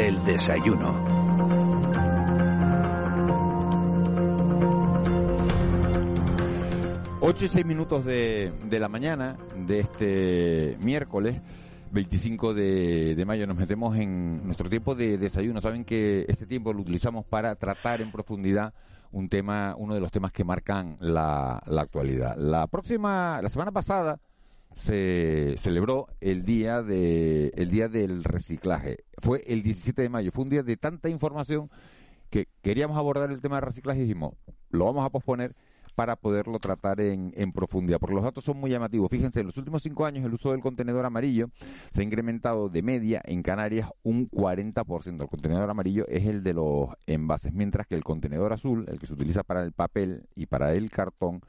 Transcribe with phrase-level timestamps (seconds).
[0.00, 0.98] El desayuno.
[7.20, 11.42] Ocho y seis minutos de, de la mañana de este miércoles
[11.92, 15.60] 25 de, de mayo nos metemos en nuestro tiempo de desayuno.
[15.60, 18.72] Saben que este tiempo lo utilizamos para tratar en profundidad
[19.12, 22.38] un tema, uno de los temas que marcan la, la actualidad.
[22.38, 24.18] La próxima, la semana pasada
[24.74, 28.98] se celebró el día de el día del reciclaje.
[29.20, 30.30] Fue el 17 de mayo.
[30.32, 31.70] Fue un día de tanta información
[32.30, 34.34] que queríamos abordar el tema del reciclaje y dijimos,
[34.70, 35.54] lo vamos a posponer
[35.94, 39.10] para poderlo tratar en, en, profundidad, porque los datos son muy llamativos.
[39.10, 41.50] Fíjense, en los últimos cinco años el uso del contenedor amarillo
[41.90, 45.20] se ha incrementado de media en Canarias un 40%.
[45.20, 49.06] El contenedor amarillo es el de los envases, mientras que el contenedor azul, el que
[49.06, 51.42] se utiliza para el papel y para el cartón,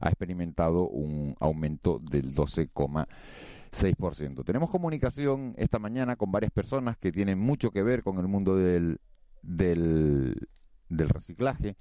[0.00, 4.44] ha experimentado un aumento del 12,6%.
[4.44, 8.56] Tenemos comunicación esta mañana con varias personas que tienen mucho que ver con el mundo
[8.56, 8.98] del,
[9.42, 10.48] del,
[10.88, 11.76] del reciclaje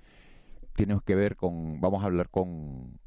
[0.76, 3.00] tenemos que ver con, vamos a hablar con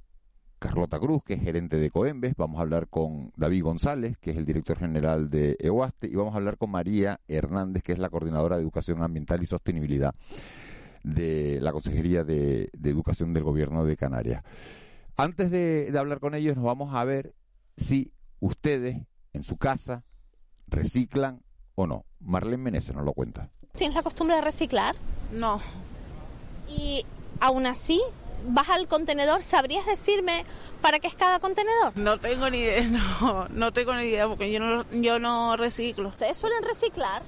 [0.58, 4.36] Carlota Cruz, que es gerente de Coembes, vamos a hablar con David González, que es
[4.36, 8.08] el director general de EOASTE, y vamos a hablar con María Hernández, que es la
[8.08, 10.14] coordinadora de Educación Ambiental y Sostenibilidad
[11.04, 14.42] de la Consejería de Educación del Gobierno de Canarias.
[15.20, 17.34] Antes de, de hablar con ellos, nos vamos a ver
[17.76, 18.98] si ustedes
[19.32, 20.04] en su casa
[20.68, 21.42] reciclan
[21.74, 22.04] o no.
[22.20, 23.50] Marlene Menezes nos lo cuenta.
[23.74, 24.94] ¿Tienes la costumbre de reciclar?
[25.32, 25.60] No.
[26.68, 27.04] ¿Y
[27.40, 28.00] aún así
[28.46, 29.42] vas al contenedor?
[29.42, 30.44] ¿Sabrías decirme
[30.80, 31.96] para qué es cada contenedor?
[31.96, 32.82] No tengo ni idea,
[33.20, 36.10] no, no tengo ni idea porque yo no, yo no reciclo.
[36.10, 37.22] ¿Ustedes suelen reciclar?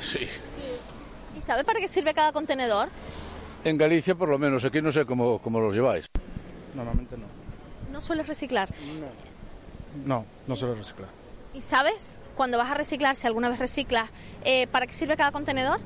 [0.00, 0.20] Sí.
[0.20, 0.28] sí.
[1.36, 2.88] ¿Y sabe para qué sirve cada contenedor?
[3.64, 6.08] En Galicia por lo menos, aquí no sé cómo, cómo los lleváis.
[6.78, 7.26] Normalmente no.
[7.92, 8.68] ¿No sueles reciclar?
[9.00, 9.10] No,
[10.06, 11.08] no, no suelo reciclar.
[11.52, 14.10] ¿Y sabes cuando vas a reciclar, si alguna vez reciclas,
[14.44, 15.80] eh, para qué sirve cada contenedor?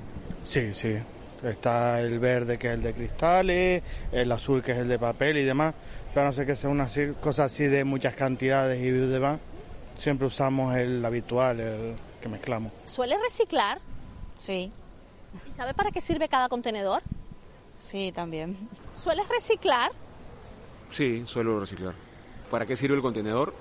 [0.45, 0.95] Sí, sí.
[1.43, 3.83] Está el verde que es el de cristales,
[4.13, 5.75] el azul que es el de papel y demás,
[6.13, 6.87] pero no sé que sea una
[7.23, 9.41] cosa así de muchas cantidades y demás.
[9.97, 12.71] Siempre usamos el habitual, el que mezclamos.
[12.85, 13.81] ¿Sueles reciclar?
[14.39, 14.71] Sí.
[15.49, 17.03] ¿Y sabe para qué sirve cada contenedor?
[17.83, 18.57] Sí, también.
[18.95, 19.91] ¿Sueles reciclar?
[20.93, 21.95] Sí, suelo reciclar.
[22.51, 23.55] ¿Para qué sirve el contenedor?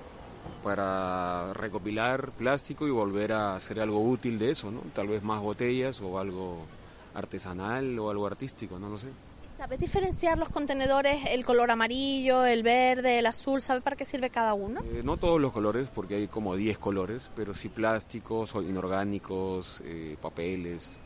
[0.62, 4.80] Para recopilar plástico y volver a hacer algo útil de eso, ¿no?
[4.94, 6.66] Tal vez más botellas o algo
[7.14, 9.08] artesanal o algo artístico, no lo sé.
[9.56, 13.62] ¿Sabes diferenciar los contenedores, el color amarillo, el verde, el azul?
[13.62, 14.82] ¿Sabe para qué sirve cada uno?
[14.82, 20.16] Eh, no todos los colores, porque hay como 10 colores, pero sí plásticos, inorgánicos, eh,
[20.20, 20.98] papeles,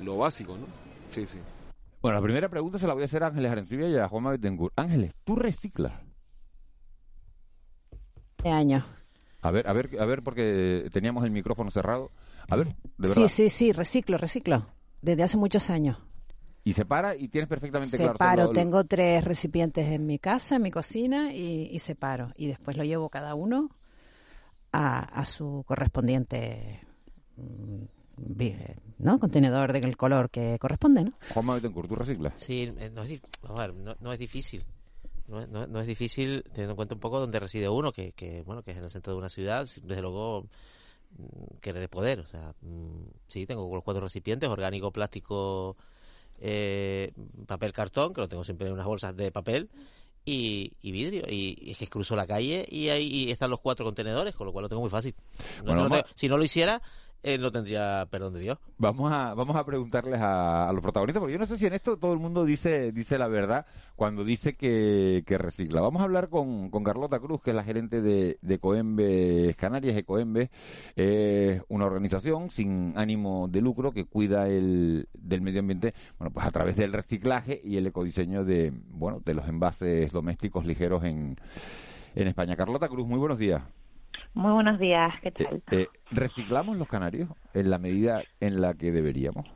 [0.00, 0.66] lo básico, ¿no?
[1.10, 1.38] Sí, sí.
[2.00, 4.30] Bueno, la primera pregunta se la voy a hacer a Ángeles Arencibia y a Juanma
[4.30, 4.78] Betancourt.
[4.78, 5.92] Ángeles, ¿tú reciclas?
[8.42, 8.84] De años.
[9.42, 12.10] A ver, a ver, a ver, porque teníamos el micrófono cerrado.
[12.48, 13.14] A ver, de verdad.
[13.14, 14.66] Sí, sí, sí, reciclo, reciclo.
[15.02, 15.98] Desde hace muchos años.
[16.64, 18.42] Y separa y tienes perfectamente separo, claro.
[18.42, 22.32] Separo, tengo tres recipientes en mi casa, en mi cocina y, y separo.
[22.36, 23.70] Y después lo llevo cada uno
[24.72, 26.80] a, a su correspondiente
[28.98, 29.18] ¿no?
[29.18, 31.12] contenedor del color que corresponde, ¿no?
[31.32, 32.34] Juanma Betancourt, ¿tú reciclas?
[32.36, 34.64] Sí, no es, a ver, no, no es difícil.
[35.28, 38.42] No, no, no, es difícil teniendo en cuenta un poco dónde reside uno, que, que,
[38.42, 40.46] bueno, que es en el centro de una ciudad, desde luego
[41.60, 42.54] querer poder, o sea,
[43.28, 45.76] sí, tengo los cuatro recipientes, orgánico, plástico,
[46.38, 47.12] eh,
[47.46, 49.68] papel, cartón, que lo tengo siempre en unas bolsas de papel,
[50.26, 51.22] y, y vidrio.
[51.28, 54.52] Y, y, es que cruzo la calle y ahí están los cuatro contenedores, con lo
[54.52, 55.14] cual lo tengo muy fácil.
[55.64, 56.82] Bueno, no, no, si no lo hiciera,
[57.22, 58.58] eh, no tendría perdón de Dios.
[58.78, 61.72] Vamos a, vamos a preguntarles a, a, los protagonistas, porque yo no sé si en
[61.72, 63.66] esto todo el mundo dice, dice la verdad
[63.96, 65.80] cuando dice que, que recicla.
[65.80, 69.96] Vamos a hablar con, con Carlota Cruz, que es la gerente de, de Coembes Canarias.
[69.96, 70.50] Ecoembes
[70.94, 76.46] es una organización sin ánimo de lucro que cuida el, del medio ambiente, bueno, pues
[76.46, 81.36] a través del reciclaje y el ecodiseño de, bueno, de los envases domésticos ligeros en,
[82.14, 82.56] en España.
[82.56, 83.62] Carlota Cruz, muy buenos días.
[84.36, 85.46] Muy buenos días, ¿qué tal?
[85.56, 89.46] Eh, eh, ¿Reciclamos los canarios en la medida en la que deberíamos?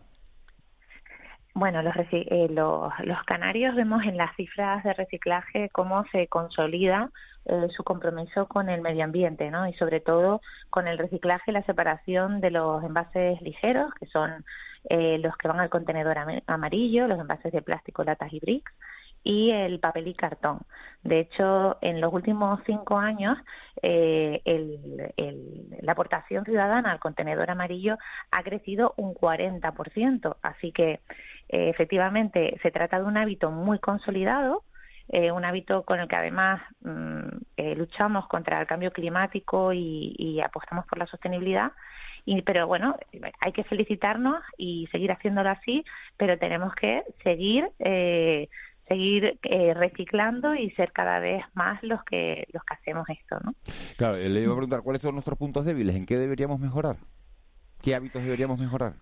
[1.53, 7.11] Bueno, los, eh, los, los, canarios vemos en las cifras de reciclaje cómo se consolida
[7.44, 9.69] eh, su compromiso con el medio ambiente, ¿no?
[9.69, 10.41] Y sobre todo
[10.71, 14.47] con el reciclaje y la separación de los envases ligeros, que son
[14.88, 16.17] eh, los que van al contenedor
[16.47, 18.73] amarillo, los envases de plástico, latas y bricks,
[19.22, 20.61] y el papel y cartón.
[21.02, 23.38] De hecho, en los últimos cinco años,
[23.82, 24.43] eh,
[25.81, 27.96] la aportación ciudadana al contenedor amarillo
[28.31, 30.37] ha crecido un 40%.
[30.43, 31.00] Así que,
[31.49, 34.64] eh, efectivamente, se trata de un hábito muy consolidado,
[35.08, 40.40] eh, un hábito con el que además mm, luchamos contra el cambio climático y, y,
[40.40, 41.72] apostamos por la sostenibilidad.
[42.25, 42.96] Y, pero bueno,
[43.40, 45.84] hay que felicitarnos y seguir haciéndolo así,
[46.17, 48.49] pero tenemos que seguir eh,
[48.90, 53.54] seguir eh, reciclando y ser cada vez más los que los que hacemos esto, ¿no?
[53.96, 56.96] Claro, eh, le iba a preguntar cuáles son nuestros puntos débiles, en qué deberíamos mejorar,
[57.81, 58.94] qué hábitos deberíamos mejorar.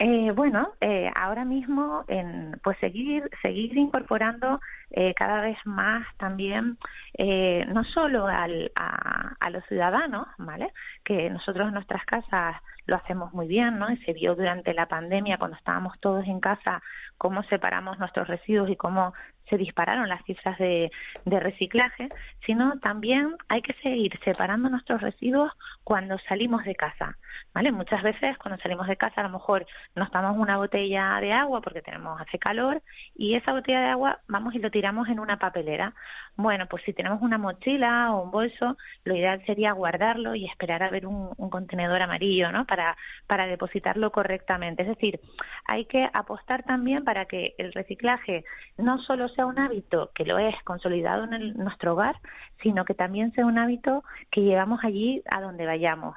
[0.00, 4.60] Eh, bueno, eh, ahora mismo, en, pues seguir, seguir incorporando
[4.96, 6.78] eh, cada vez más también,
[7.18, 10.72] eh, no solo al, a, a, los ciudadanos, ¿vale?
[11.04, 12.56] Que nosotros en nuestras casas
[12.86, 13.90] lo hacemos muy bien, ¿no?
[13.90, 16.80] Y se vio durante la pandemia, cuando estábamos todos en casa,
[17.18, 19.14] cómo separamos nuestros residuos y cómo
[19.48, 20.90] se dispararon las cifras de,
[21.26, 22.08] reciclaje,
[22.46, 25.52] sino también hay que seguir separando nuestros residuos
[25.82, 27.18] cuando salimos de casa,
[27.52, 27.72] ¿vale?
[27.72, 31.60] Muchas veces cuando salimos de casa a lo mejor nos tomamos una botella de agua
[31.60, 32.82] porque tenemos hace calor
[33.14, 35.94] y esa botella de agua vamos y lo tiramos en una papelera.
[36.36, 40.82] Bueno, pues si tenemos una mochila o un bolso, lo ideal sería guardarlo y esperar
[40.82, 42.66] a ver un, un contenedor amarillo, ¿no?
[42.66, 42.96] Para,
[43.26, 44.82] para depositarlo correctamente.
[44.82, 45.20] Es decir,
[45.66, 48.44] hay que apostar también para que el reciclaje
[48.76, 52.16] no solo sea un hábito que lo es consolidado en el, nuestro hogar,
[52.62, 56.14] sino que también sea un hábito que llevamos allí a donde vayamos.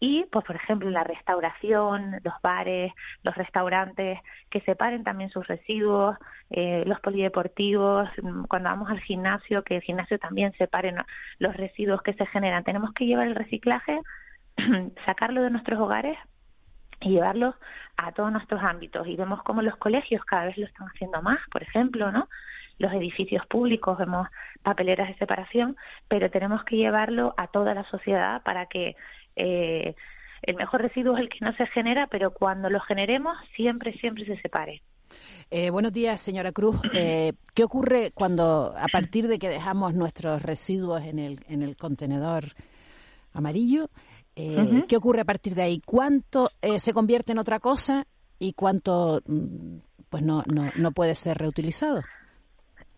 [0.00, 2.92] Y, pues, por ejemplo, la restauración, los bares,
[3.22, 4.18] los restaurantes,
[4.50, 6.16] que separen también sus residuos,
[6.50, 10.94] eh, los polideportivos, mm, cuando vamos al gimnasio, que el gimnasio también separe
[11.38, 12.64] los residuos que se generan.
[12.64, 14.00] Tenemos que llevar el reciclaje,
[15.06, 16.18] sacarlo de nuestros hogares
[17.00, 17.54] y llevarlo
[17.96, 19.06] a todos nuestros ámbitos.
[19.06, 22.28] Y vemos cómo los colegios cada vez lo están haciendo más, por ejemplo, ¿no?
[22.78, 24.28] Los edificios públicos, vemos
[24.62, 25.76] papeleras de separación,
[26.08, 28.96] pero tenemos que llevarlo a toda la sociedad para que
[29.36, 29.94] eh,
[30.42, 34.24] el mejor residuo es el que no se genera, pero cuando lo generemos, siempre, siempre
[34.24, 34.82] se separe.
[35.50, 36.80] Eh, buenos días, señora Cruz.
[36.94, 41.76] Eh, ¿Qué ocurre cuando, a partir de que dejamos nuestros residuos en el, en el
[41.76, 42.44] contenedor
[43.32, 43.90] amarillo,
[44.36, 45.80] eh, ¿Qué ocurre a partir de ahí?
[45.84, 48.06] ¿Cuánto eh, se convierte en otra cosa
[48.38, 49.76] y cuánto mm,
[50.08, 52.02] pues no, no, no puede ser reutilizado?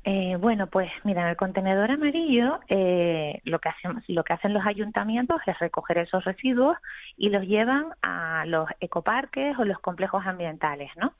[0.08, 4.54] Eh, bueno, pues mira, en el contenedor amarillo eh, lo que hacemos, lo que hacen
[4.54, 6.76] los ayuntamientos es recoger esos residuos
[7.16, 11.14] y los llevan a los ecoparques o los complejos ambientales, ¿no?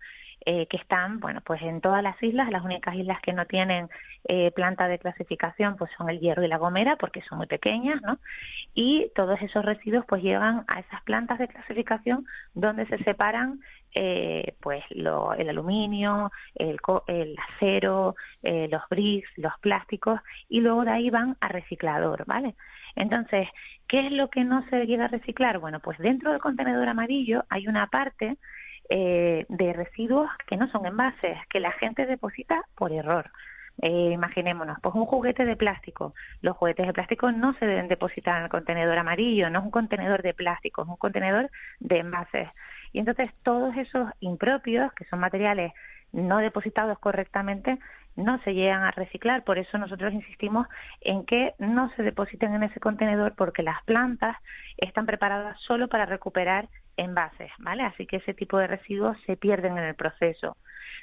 [0.48, 3.88] Eh, que están, bueno, pues en todas las islas, las únicas islas que no tienen
[4.28, 8.00] eh, planta de clasificación, pues son el Hierro y la Gomera, porque son muy pequeñas,
[8.02, 8.18] ¿no?
[8.72, 13.60] Y todos esos residuos, pues llegan a esas plantas de clasificación donde se separan,
[13.94, 16.78] eh, pues lo, el aluminio, el,
[17.08, 22.54] el acero, eh, los bricks, los plásticos, y luego de ahí van a reciclador, ¿vale?
[22.94, 23.48] Entonces,
[23.88, 25.58] ¿qué es lo que no se llega a reciclar?
[25.58, 28.36] Bueno, pues dentro del contenedor amarillo hay una parte
[28.88, 33.30] eh, de residuos que no son envases, que la gente deposita por error.
[33.82, 36.14] Eh, imaginémonos, pues un juguete de plástico.
[36.40, 39.70] Los juguetes de plástico no se deben depositar en el contenedor amarillo, no es un
[39.70, 41.50] contenedor de plástico, es un contenedor
[41.80, 42.48] de envases.
[42.92, 45.72] Y entonces todos esos impropios, que son materiales
[46.12, 47.78] no depositados correctamente,
[48.14, 49.44] no se llegan a reciclar.
[49.44, 50.66] Por eso nosotros insistimos
[51.02, 54.38] en que no se depositen en ese contenedor porque las plantas
[54.78, 57.82] están preparadas solo para recuperar envases, ¿vale?
[57.82, 60.56] Así que ese tipo de residuos se pierden en el proceso.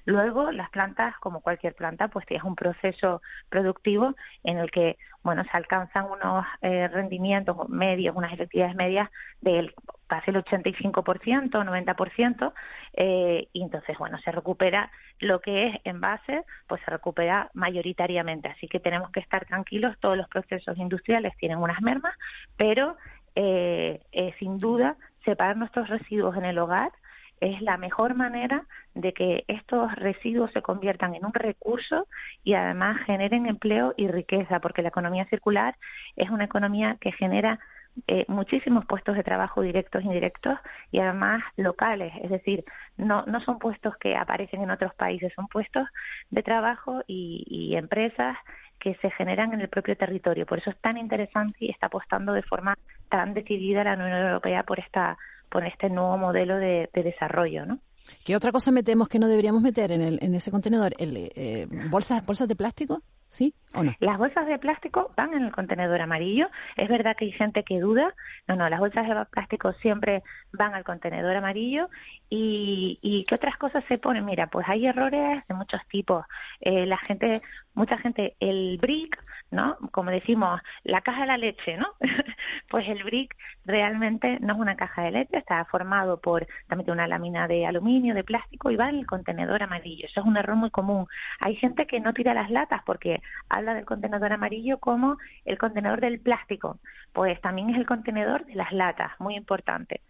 [0.06, 5.44] Luego, las plantas, como cualquier planta, pues es un proceso productivo en el que, bueno,
[5.44, 9.10] se alcanzan unos eh, rendimientos medios, unas efectividades medias
[9.42, 9.74] del
[10.08, 12.54] casi el 85%, 90%,
[12.94, 18.50] eh, y entonces, bueno, se recupera lo que es envase, pues se recupera mayoritariamente.
[18.50, 22.14] Así que tenemos que estar tranquilos, todos los procesos industriales tienen unas mermas,
[22.58, 22.98] pero
[23.36, 24.96] eh, eh, sin duda
[25.26, 26.92] separar nuestros residuos en el hogar
[27.40, 32.08] es la mejor manera de que estos residuos se conviertan en un recurso
[32.44, 35.76] y además generen empleo y riqueza, porque la economía circular
[36.16, 37.60] es una economía que genera
[38.08, 40.58] eh, muchísimos puestos de trabajo directos e indirectos
[40.92, 42.64] y además locales, es decir,
[42.98, 45.88] no, no son puestos que aparecen en otros países, son puestos
[46.32, 48.38] de trabajo y, empresas
[48.80, 50.46] que se generan en el propio territorio.
[50.46, 52.78] Por eso es tan interesante y está apostando de forma
[53.10, 55.18] tan decidida la Unión Europea por esta
[55.50, 57.80] por este nuevo modelo de, de desarrollo, ¿no?
[58.24, 60.94] ¿Qué otra cosa metemos que no deberíamos meter en, el, en ese contenedor?
[60.98, 63.02] El, eh, ¿bolsas, ¿Bolsas de plástico?
[63.34, 63.96] ¿Sí o no?
[64.00, 66.52] Las bolsas de plástico van en el contenedor amarillo.
[66.76, 68.14] Es verdad que hay gente que duda.
[68.48, 70.22] No, no, las bolsas de plástico siempre
[70.52, 71.90] van al contenedor amarillo.
[72.30, 74.26] ¿Y, y qué otras cosas se ponen?
[74.26, 76.24] Mira, pues hay errores de muchos tipos.
[76.62, 77.42] Eh, la gente,
[77.74, 79.18] mucha gente, el brick,
[79.50, 79.78] ¿no?
[79.92, 81.88] Como decimos, la caja de la leche, ¿no?
[82.70, 83.36] pues el brick
[83.66, 88.14] realmente no es una caja de leche, está formado por también una lámina de aluminio,
[88.14, 90.06] de plástico y va en el contenedor amarillo.
[90.08, 91.08] Eso es un error muy común.
[91.40, 96.02] Hay gente que no tira las latas porque habla del contenedor amarillo como el contenedor
[96.02, 96.80] del plástico.
[97.14, 100.02] Pues también es el contenedor de las latas, muy importante.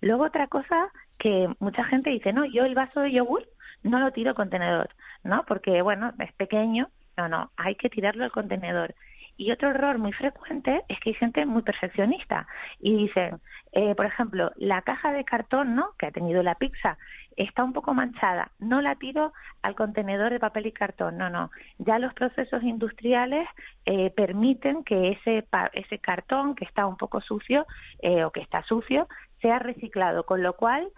[0.00, 3.48] Luego otra cosa que mucha gente dice, no, yo el vaso de yogur
[3.82, 4.90] no lo tiro contenedor,
[5.24, 5.44] ¿no?
[5.46, 6.88] Porque, bueno, es pequeño.
[7.16, 8.94] No, no, hay que tirarlo al contenedor.
[9.38, 12.46] Y otro error muy frecuente es que hay gente muy perfeccionista
[12.80, 13.40] y dicen,
[13.72, 15.94] eh, por ejemplo, la caja de cartón, ¿no?
[15.98, 16.98] Que ha tenido la pizza
[17.38, 21.50] está un poco manchada, no la tiro al contenedor de papel y cartón, no, no.
[21.78, 23.48] Ya los procesos industriales
[23.86, 27.66] eh, permiten que ese, ese cartón que está un poco sucio
[28.00, 29.06] eh, o que está sucio
[29.40, 30.88] sea reciclado, con lo cual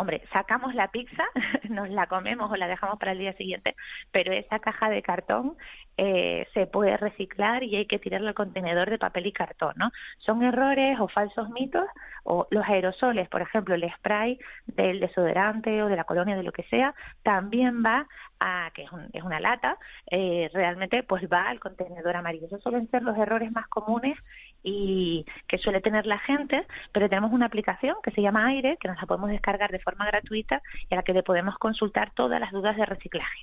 [0.00, 1.24] hombre, sacamos la pizza,
[1.68, 3.76] nos la comemos o la dejamos para el día siguiente,
[4.10, 5.56] pero esa caja de cartón
[5.96, 9.90] eh, se puede reciclar y hay que tirarla al contenedor de papel y cartón, ¿no?
[10.18, 11.84] Son errores o falsos mitos
[12.24, 16.52] o los aerosoles, por ejemplo, el spray del desodorante o de la colonia de lo
[16.52, 18.06] que sea, también va
[18.40, 19.76] a, que es, es una lata,
[20.10, 22.46] eh, realmente pues va al contenedor amarillo.
[22.46, 24.16] Esos suelen ser los errores más comunes
[24.62, 28.88] y que suele tener la gente, pero tenemos una aplicación que se llama Aire, que
[28.88, 32.40] nos la podemos descargar de forma gratuita y a la que le podemos consultar todas
[32.40, 33.40] las dudas de reciclaje.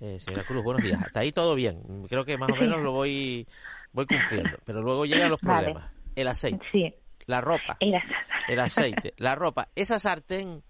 [0.00, 1.02] Eh, señora Cruz, buenos días.
[1.02, 1.82] Hasta ahí todo bien.
[2.08, 3.46] Creo que más o menos lo voy,
[3.92, 4.58] voy cumpliendo.
[4.64, 5.90] Pero luego llegan los problemas.
[6.14, 6.98] El aceite.
[7.26, 7.76] La ropa.
[7.80, 9.14] El, aceite.
[9.16, 9.68] La ropa.
[9.74, 10.62] Esa sartén,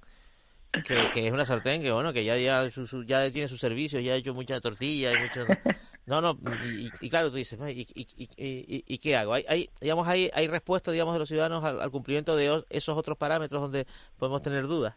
[0.85, 2.69] que, que, es una sartén que, bueno, que ya, ya,
[3.07, 5.45] ya tiene sus servicios, ya ha hecho mucha tortilla y mucho...
[6.07, 6.39] No, no,
[7.01, 9.35] y, claro, tú dices, ¿y, y, y, qué hago?
[9.35, 13.19] ¿Hay, hay, digamos, hay, hay respuesta, digamos, de los ciudadanos al, cumplimiento de esos otros
[13.19, 14.95] parámetros donde podemos tener dudas?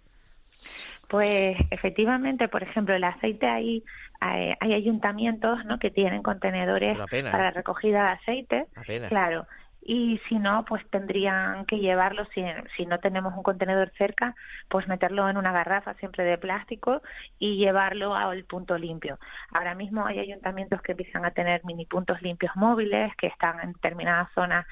[1.09, 3.83] Pues efectivamente, por ejemplo, el aceite hay,
[4.21, 5.79] hay, ayuntamientos ¿no?
[5.79, 8.65] que tienen contenedores para la recogida de aceite.
[9.07, 9.47] Claro,
[9.81, 12.43] y si no, pues tendrían que llevarlo, si,
[12.75, 14.35] si no tenemos un contenedor cerca,
[14.67, 17.01] pues meterlo en una garrafa siempre de plástico
[17.39, 19.19] y llevarlo al punto limpio.
[19.51, 23.73] Ahora mismo hay ayuntamientos que empiezan a tener mini puntos limpios móviles que están en
[23.73, 24.65] determinadas zonas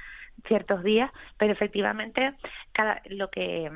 [0.46, 2.36] ciertos días, pero efectivamente
[2.74, 3.72] cada, lo que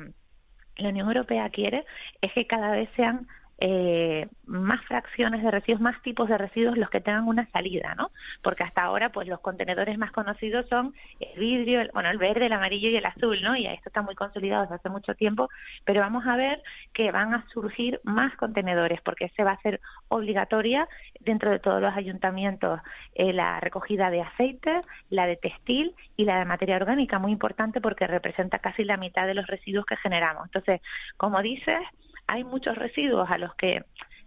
[0.76, 1.84] la Unión Europea quiere
[2.20, 3.26] es que cada vez sean
[3.64, 8.10] eh, más fracciones de residuos, más tipos de residuos los que tengan una salida, ¿no?
[8.42, 12.46] Porque hasta ahora, pues los contenedores más conocidos son el vidrio, el, bueno, el verde,
[12.46, 13.54] el amarillo y el azul, ¿no?
[13.54, 15.48] Y esto está muy consolidado desde hace mucho tiempo,
[15.84, 16.60] pero vamos a ver
[16.92, 20.88] que van a surgir más contenedores, porque se va a hacer obligatoria
[21.20, 22.80] dentro de todos los ayuntamientos
[23.14, 27.80] eh, la recogida de aceite, la de textil y la de materia orgánica, muy importante
[27.80, 30.46] porque representa casi la mitad de los residuos que generamos.
[30.46, 30.80] Entonces,
[31.16, 31.78] como dices,
[32.26, 33.84] hay muchos residuos a los que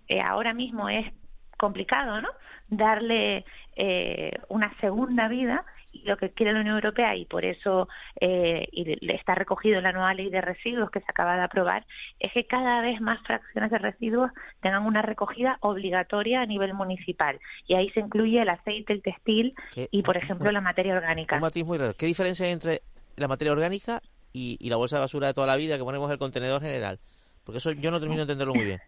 [0.07, 1.11] eh, ahora mismo es
[1.57, 2.29] complicado, ¿no?
[2.67, 7.87] Darle eh, una segunda vida y lo que quiere la Unión Europea y por eso
[8.19, 11.85] eh, y está recogido en la nueva ley de residuos que se acaba de aprobar
[12.19, 17.39] es que cada vez más fracciones de residuos tengan una recogida obligatoria a nivel municipal
[17.65, 21.35] y ahí se incluye el aceite, el textil y por ejemplo la materia orgánica.
[21.35, 21.93] Un matiz muy raro.
[21.97, 22.81] ¿Qué diferencia hay entre
[23.15, 24.01] la materia orgánica
[24.33, 26.61] y, y la bolsa de basura de toda la vida que ponemos en el contenedor
[26.61, 26.99] general?
[27.45, 28.81] Porque eso yo no termino de entenderlo muy bien.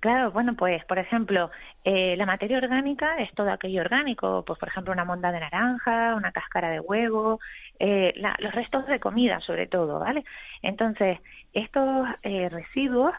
[0.00, 1.50] Claro, bueno, pues por ejemplo,
[1.84, 6.14] eh, la materia orgánica es todo aquello orgánico, pues por ejemplo una monda de naranja,
[6.14, 7.38] una cáscara de huevo,
[7.78, 10.24] eh, los restos de comida sobre todo, ¿vale?
[10.62, 11.18] Entonces,
[11.52, 13.12] estos eh, residuos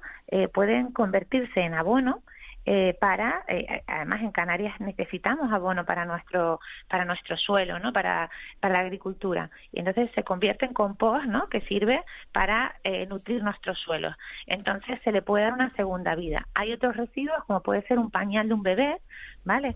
[0.54, 2.24] pueden convertirse en abono
[2.66, 8.30] eh, para eh, además en Canarias necesitamos abono para nuestro para nuestro suelo no para
[8.60, 9.50] para la agricultura.
[9.72, 14.16] Y entonces se convierte en compost no que sirve para eh, nutrir nuestros suelos.
[14.46, 16.48] Entonces se le puede dar una segunda vida.
[16.54, 18.98] Hay otros residuos como puede ser un pañal de un bebé
[19.44, 19.76] vale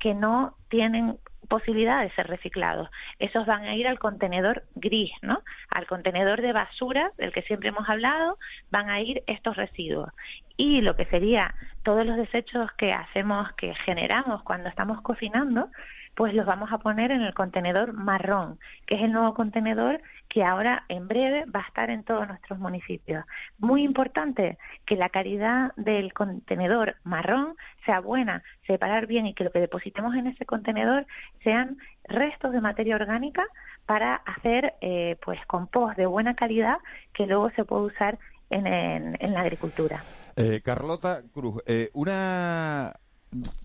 [0.00, 2.88] que no tienen posibilidad de ser reciclados.
[3.18, 5.42] Esos van a ir al contenedor gris, ¿no?
[5.70, 8.38] Al contenedor de basura del que siempre hemos hablado,
[8.70, 10.10] van a ir estos residuos.
[10.56, 15.68] Y lo que sería todos los desechos que hacemos, que generamos cuando estamos cocinando,
[16.14, 20.44] pues los vamos a poner en el contenedor marrón, que es el nuevo contenedor que
[20.44, 23.24] ahora en breve va a estar en todos nuestros municipios.
[23.58, 27.54] Muy importante que la calidad del contenedor marrón
[27.84, 31.06] sea buena, separar bien y que lo que depositemos en ese contenedor
[31.42, 33.44] sean restos de materia orgánica
[33.86, 36.78] para hacer eh, pues compost de buena calidad
[37.12, 38.18] que luego se puede usar
[38.50, 40.04] en, en, la agricultura.
[40.36, 42.94] Eh, Carlota Cruz, eh, una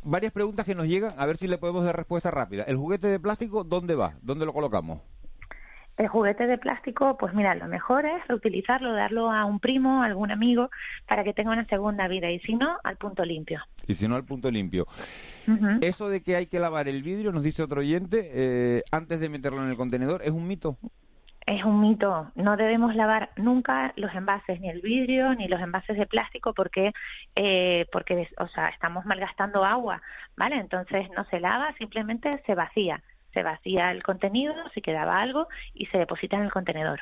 [0.04, 2.64] varias preguntas que nos llegan, a ver si le podemos dar respuesta rápida.
[2.64, 4.14] ¿El juguete de plástico dónde va?
[4.22, 5.00] ¿Dónde lo colocamos?
[5.98, 10.06] El juguete de plástico, pues mira, lo mejor es reutilizarlo, darlo a un primo, a
[10.06, 10.70] algún amigo,
[11.06, 13.60] para que tenga una segunda vida, y si no, al punto limpio.
[13.86, 14.88] Y si no, al punto limpio.
[15.82, 19.28] Eso de que hay que lavar el vidrio, nos dice otro oyente, eh, antes de
[19.28, 20.78] meterlo en el contenedor, ¿es un mito?
[21.50, 22.32] Es un mito.
[22.36, 26.94] No debemos lavar nunca los envases, ni el vidrio, ni los envases de plástico, porque,
[27.36, 30.00] eh, porque, o sea, estamos malgastando agua,
[30.38, 30.58] ¿vale?
[30.58, 33.02] Entonces no se lava, simplemente se vacía
[33.34, 37.02] se vacía el contenido, si quedaba algo, y se deposita en el contenedor.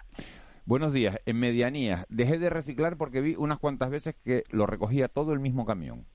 [0.66, 1.18] Buenos días.
[1.26, 5.40] En medianías, dejé de reciclar porque vi unas cuantas veces que lo recogía todo el
[5.40, 6.06] mismo camión.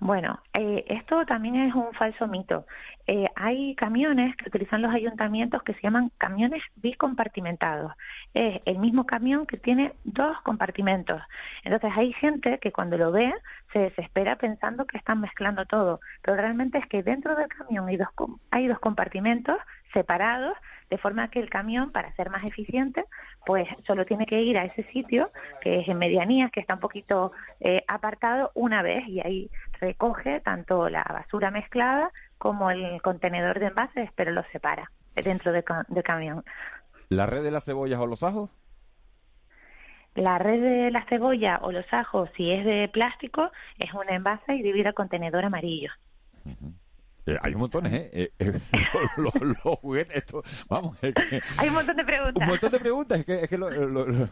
[0.00, 2.64] Bueno, eh, esto también es un falso mito.
[3.06, 7.92] Eh, hay camiones que utilizan los ayuntamientos que se llaman camiones bicompartimentados.
[8.32, 11.20] Es el mismo camión que tiene dos compartimentos.
[11.64, 13.30] Entonces hay gente que cuando lo ve
[13.74, 17.98] se desespera pensando que están mezclando todo, pero realmente es que dentro del camión hay
[17.98, 18.08] dos,
[18.50, 19.58] hay dos compartimentos
[19.92, 20.56] separados
[20.90, 23.04] de forma que el camión, para ser más eficiente,
[23.46, 25.30] pues solo tiene que ir a ese sitio,
[25.62, 30.40] que es en medianías, que está un poquito eh, apartado, una vez y ahí recoge
[30.40, 35.64] tanto la basura mezclada como el contenedor de envases, pero lo separa dentro del
[36.04, 36.44] camión.
[37.08, 38.50] ¿La red de las cebollas o los ajos?
[40.14, 44.54] La red de la cebolla o los ajos, si es de plástico, es un envase
[44.54, 45.92] y divide contenedor amarillo.
[47.26, 48.10] Eh, hay un montón, ¿eh?
[48.12, 48.60] eh, eh
[49.16, 49.32] los,
[49.80, 50.96] juguetes, esto, vamos.
[51.58, 52.42] hay un montón de preguntas.
[52.42, 53.68] Un montón de preguntas, es que, es que lo,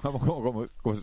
[0.02, 0.95] vamos como, como,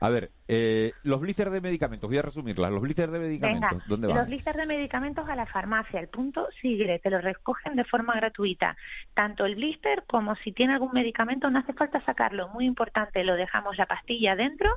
[0.00, 2.70] A ver, eh, los blisters de medicamentos, voy a resumirlas.
[2.70, 4.16] Los blisters de medicamentos, ¿dónde van?
[4.16, 8.14] Los blisters de medicamentos a la farmacia, el punto sigue, te los recogen de forma
[8.14, 8.76] gratuita.
[9.14, 12.48] Tanto el blister como si tiene algún medicamento, no hace falta sacarlo.
[12.48, 14.70] Muy importante, lo dejamos la pastilla dentro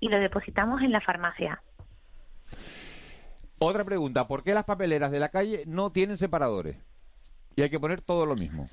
[0.00, 1.60] y lo depositamos en la farmacia.
[3.58, 6.76] Otra pregunta, ¿por qué las papeleras de la calle no tienen separadores?
[7.56, 8.68] Y hay que poner todo lo mismo.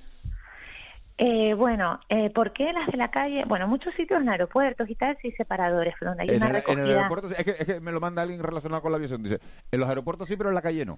[1.18, 3.44] Eh, bueno, eh, ¿por qué las de la calle?
[3.46, 6.82] Bueno, muchos sitios en aeropuertos y tal sí separadores, donde hay una recogida.
[6.82, 9.22] En el aeropuerto, es que, es que me lo manda alguien relacionado con la aviación.
[9.22, 9.40] Dice,
[9.72, 10.98] en los aeropuertos sí, pero en la calle no.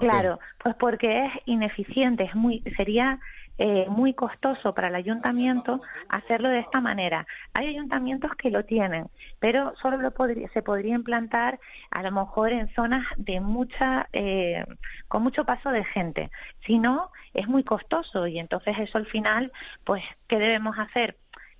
[0.00, 3.18] Claro, pues porque es ineficiente, es muy, sería
[3.56, 7.24] eh, muy costoso para el ayuntamiento hacerlo de esta manera.
[7.52, 9.06] Hay ayuntamientos que lo tienen,
[9.38, 11.60] pero solo lo podría, se podría implantar
[11.92, 14.64] a lo mejor en zonas de mucha, eh,
[15.06, 16.30] con mucho paso de gente.
[16.66, 19.52] Si no, es muy costoso y entonces eso al final,
[19.84, 21.16] pues, ¿qué debemos hacer?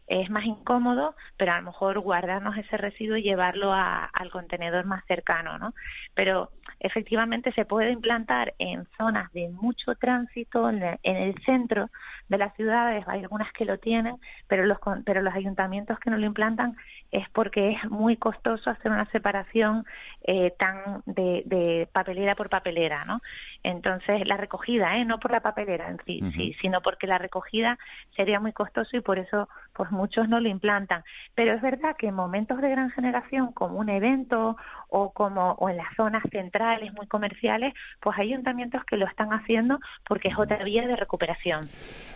[0.07, 5.05] es más incómodo, pero a lo mejor guardarnos ese residuo y llevarlo al contenedor más
[5.07, 5.75] cercano, ¿no?
[6.15, 11.91] Pero efectivamente se puede implantar en zonas de mucho tránsito, en el, centro
[12.29, 14.17] de las ciudades, hay algunas que lo tienen,
[14.49, 16.77] pero los, pero los ayuntamientos que no lo implantan
[17.11, 19.85] es porque es muy costoso hacer una separación
[20.25, 23.21] eh, tan de, papelera por papelera, ¿no?
[23.63, 25.05] Entonces, la recogida, ¿eh?
[25.05, 27.79] No por la papelera en sí, sí, sino porque la recogida
[28.17, 31.03] sería muy costoso y por eso, pues muchos no lo implantan.
[31.35, 34.57] Pero es verdad que en momentos de gran generación, como un evento
[34.89, 39.31] o como o en las zonas centrales muy comerciales, pues hay ayuntamientos que lo están
[39.31, 41.69] haciendo porque es otra vía de recuperación.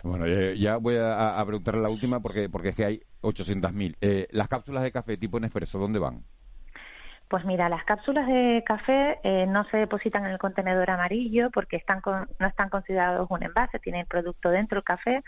[0.02, 3.96] Bueno, eh, ya voy a, preguntar la última porque porque es que hay 800.000.
[4.00, 6.22] Eh, las cápsulas de café tipo Nespresso, ¿dónde van?
[7.28, 11.76] Pues mira, las cápsulas de café eh, no se depositan en el contenedor amarillo porque
[11.76, 15.22] están no están considerados un envase, tienen producto dentro del café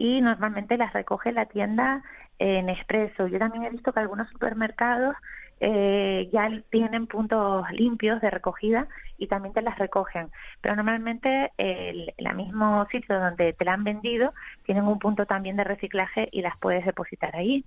[0.00, 2.02] y normalmente las recoge la tienda
[2.38, 3.26] en expreso.
[3.26, 5.14] Yo también he visto que algunos supermercados
[5.60, 10.30] eh, ya tienen puntos limpios de recogida y también te las recogen.
[10.62, 14.32] Pero normalmente el, mismo sitio donde te la han vendido
[14.64, 17.62] tienen un punto también de reciclaje y las puedes depositar ahí.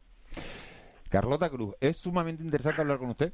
[1.12, 3.32] Carlota Cruz, es sumamente interesante hablar con usted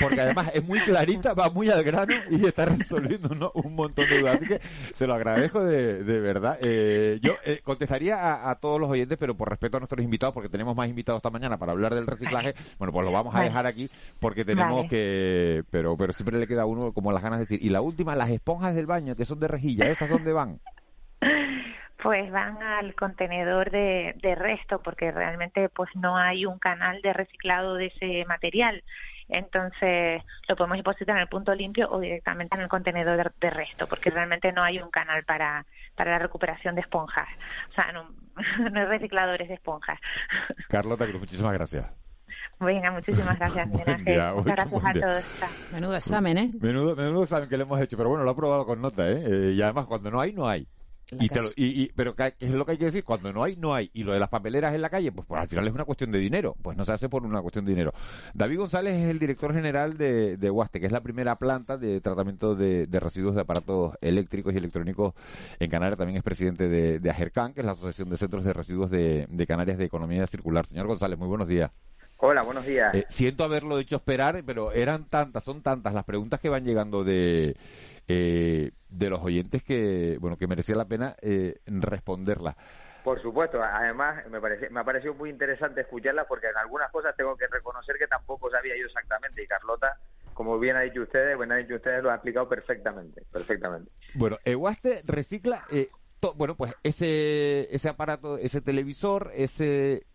[0.00, 4.20] porque además es muy clarita, va muy al grano y está resolviendo un montón de
[4.20, 4.36] dudas.
[4.36, 4.60] Así que
[4.92, 6.58] se lo agradezco de, verdad.
[6.60, 10.48] Eh, yo eh, contestaría a, todos los oyentes, pero por respeto a nuestros invitados, porque
[10.48, 13.66] tenemos más invitados esta mañana para hablar del reciclaje, bueno, pues lo vamos a dejar
[13.66, 15.64] aquí porque tenemos que...
[15.70, 17.60] Pero, pero siempre le queda a uno como las ganas de decir.
[17.62, 20.60] Y la última, las esponjas del baño, que son de rejilla, ¿esas dónde van?
[22.02, 27.14] pues van al contenedor de, de, resto porque realmente pues no hay un canal de
[27.14, 28.82] reciclado de ese material
[29.28, 33.86] entonces lo podemos depositar en el punto limpio o directamente en el contenedor de, resto,
[33.86, 35.64] porque realmente no hay un canal para,
[35.96, 37.28] para la recuperación de esponjas,
[37.70, 38.10] o sea, no,
[38.70, 39.98] no hay recicladores de esponjas.
[40.68, 41.86] Carlota Cruz, muchísimas gracias.
[42.60, 45.24] Venga, muchísimas gracias, Muchas gracias a todos.
[45.72, 46.50] Menudo examen, ¿eh?
[46.60, 49.24] Menudo, menudo examen que le hemos hecho, pero bueno, lo ha probado con nota, ¿eh?
[49.26, 49.52] ¿eh?
[49.52, 50.66] Y además, cuando no hay, no hay.
[51.10, 53.04] Y, y, pero ¿qué es lo que hay que decir?
[53.04, 53.90] Cuando no hay, no hay.
[53.92, 56.10] Y lo de las papeleras en la calle, pues, pues, al final es una cuestión
[56.12, 56.56] de dinero.
[56.62, 57.92] Pues no se hace por una cuestión de dinero.
[58.32, 62.00] David González es el director general de, de Huaste, que es la primera planta de
[62.00, 65.14] tratamiento de, residuos de aparatos eléctricos y electrónicos
[65.58, 65.98] en Canarias.
[65.98, 69.44] También es presidente de, de AGERCAN, que es la Asociación de Centros de Residuos de,
[69.46, 70.66] Canarias de Economía Circular.
[70.66, 71.70] Señor González, muy buenos días.
[72.18, 72.94] Hola, buenos días.
[72.94, 77.04] Eh, siento haberlo hecho esperar, pero eran tantas, son tantas las preguntas que van llegando
[77.04, 77.56] de
[78.08, 82.56] eh, de los oyentes que, bueno, que merecía la pena eh, responderla.
[83.02, 87.14] Por supuesto, además me, parece, me ha parecido muy interesante escucharla porque en algunas cosas
[87.14, 89.98] tengo que reconocer que tampoco sabía yo exactamente y Carlota,
[90.32, 93.90] como bien ha dicho ustedes, bien ha dicho ustedes, lo ha explicado perfectamente, perfectamente.
[94.14, 95.90] Bueno, Eguaste recicla, eh,
[96.34, 100.06] bueno, pues ese, ese aparato, ese televisor, ese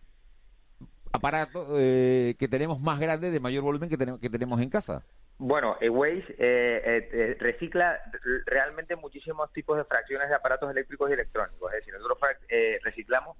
[1.12, 5.04] aparato eh, que tenemos más grande, de mayor volumen que tenemos, que tenemos en casa.
[5.42, 8.02] Bueno, Waze eh, eh, recicla
[8.46, 11.72] realmente muchísimos tipos de fracciones de aparatos eléctricos y electrónicos.
[11.72, 12.18] Es decir, nosotros
[12.50, 13.38] eh, reciclamos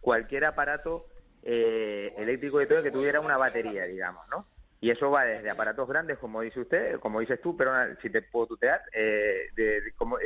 [0.00, 1.04] cualquier aparato
[1.42, 4.46] eh, eléctrico y todo que tuviera una batería, digamos, ¿no?
[4.80, 8.22] Y eso va desde aparatos grandes, como dice usted, como dices tú, pero si te
[8.22, 10.16] puedo tutear, de, como,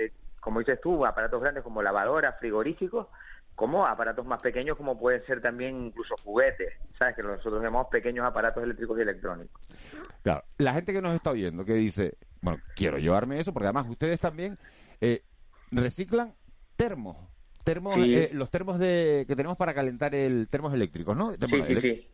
[0.40, 3.08] como dices tú, aparatos grandes como lavadoras, frigoríficos,
[3.56, 7.16] como aparatos más pequeños como pueden ser también incluso juguetes, ¿sabes?
[7.16, 9.60] Que nosotros llamamos pequeños aparatos eléctricos y electrónicos.
[10.22, 13.86] Claro, la gente que nos está oyendo, que dice, bueno, quiero llevarme eso, porque además
[13.88, 14.58] ustedes también
[15.00, 15.22] eh,
[15.72, 16.34] reciclan
[16.76, 17.16] termos,
[17.64, 21.32] termos eh, los termos de, que tenemos para calentar el termos eléctricos, ¿no?
[21.32, 22.08] sí, sí, sí.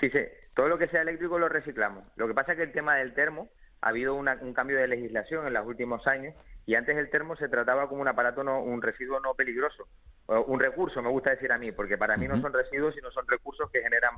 [0.00, 0.18] Sí, sí,
[0.54, 2.04] todo lo que sea eléctrico lo reciclamos.
[2.16, 3.48] Lo que pasa es que el tema del termo
[3.84, 7.50] ha habido un cambio de legislación en los últimos años y antes el termo se
[7.50, 9.86] trataba como un aparato, no, un residuo no peligroso,
[10.26, 13.28] un recurso, me gusta decir a mí, porque para mí no son residuos, sino son
[13.28, 14.14] recursos que generan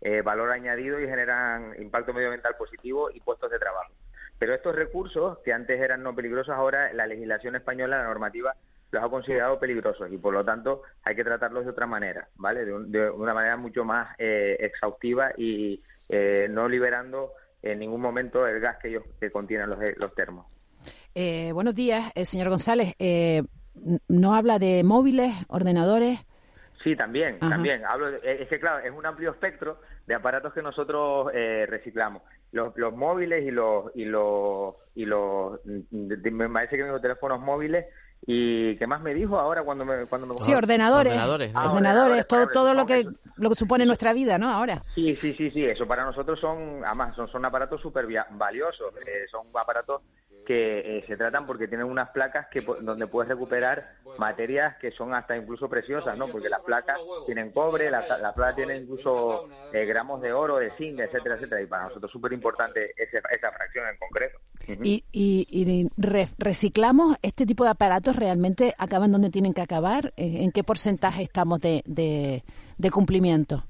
[0.00, 3.92] eh, valor añadido y generan impacto medioambiental positivo y puestos de trabajo.
[4.38, 8.54] Pero estos recursos, que antes eran no peligrosos, ahora la legislación española, la normativa,
[8.90, 12.64] los ha considerado peligrosos y por lo tanto hay que tratarlos de otra manera, ¿vale?
[12.64, 18.60] De, una manera mucho más eh, exhaustiva y eh, no liberando en ningún momento el
[18.60, 20.46] gas que ellos que contienen los, los termos.
[21.14, 22.94] Eh, buenos días, eh, señor González.
[22.98, 23.42] Eh,
[24.08, 26.20] ¿No habla de móviles, ordenadores?
[26.82, 27.82] Sí, también, también.
[27.84, 31.30] Hablo es que, claro, es un amplio espectro de aparatos que nosotros
[31.68, 32.22] reciclamos.
[32.52, 37.86] Los, los móviles y los, y los, y los, me parece que mis teléfonos móviles
[38.26, 41.12] y qué más me dijo ahora cuando me cuando me sí ordenadores.
[41.12, 43.06] Ordenadores, ordenadores, todo todo lo que
[43.36, 44.82] lo que supone nuestra vida no ahora.
[44.94, 48.92] Sí sí sí sí eso para nosotros son además son, son aparatos súper valiosos
[49.30, 50.02] son aparatos
[50.50, 55.14] que eh, se tratan porque tienen unas placas que donde puedes recuperar materias que son
[55.14, 56.26] hasta incluso preciosas, ¿no?
[56.26, 60.72] Porque las placas tienen cobre, las la placas tienen incluso eh, gramos de oro, de
[60.72, 61.62] zinc, etcétera, etcétera.
[61.62, 64.38] Y para nosotros es súper importante esa fracción en concreto.
[64.82, 65.88] ¿Y, y,
[66.36, 68.16] reciclamos este tipo de aparatos?
[68.16, 70.12] ¿Realmente acaban donde tienen que acabar?
[70.16, 73.62] Eh, ¿En qué porcentaje estamos de, de cumplimiento?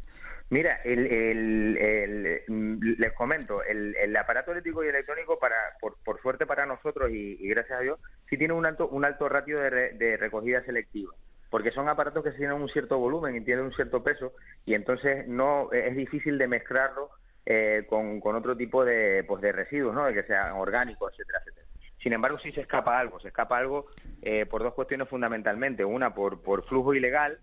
[0.50, 6.44] Mira, el, el, mm, les comento, el, aparato eléctrico y electrónico, para, por, por suerte
[6.44, 10.64] para nosotros y, gracias a Dios, sí tiene un alto, un alto ratio de, recogida
[10.64, 11.14] selectiva,
[11.50, 14.32] porque son aparatos que tienen un cierto volumen y tienen un cierto peso,
[14.66, 17.10] y entonces no es difícil de mezclarlo
[17.46, 20.04] eh, con, con, otro tipo de, pues, de residuos, ¿no?
[20.04, 21.66] de que sean orgánicos, etcétera, etcétera.
[22.02, 23.86] Sin embargo, sí se escapa algo, se escapa algo
[24.22, 25.84] eh, por dos cuestiones fundamentalmente.
[25.84, 27.38] Una, por, por flujo ilegal,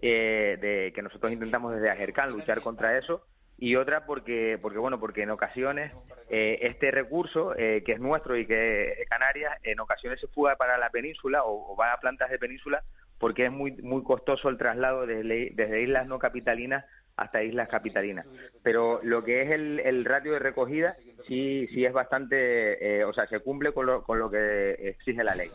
[0.00, 3.22] eh, de que nosotros intentamos desde Agercan luchar contra eso
[3.56, 5.92] y otra porque porque bueno porque en ocasiones
[6.30, 10.28] eh, este recurso eh, que es nuestro y que es de Canarias en ocasiones se
[10.28, 12.84] fuga para la península o, va a plantas de península
[13.18, 16.84] porque es muy muy costoso el traslado desde, desde islas no capitalinas
[17.16, 18.26] hasta islas capitalinas
[18.62, 23.26] pero lo que es el, el ratio de recogida sí sí es bastante o sea
[23.26, 25.50] se cumple con lo, con lo que exige la ley